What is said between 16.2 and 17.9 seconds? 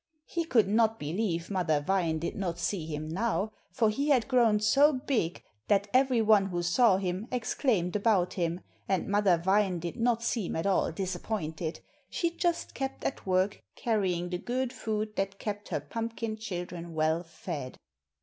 children well fed.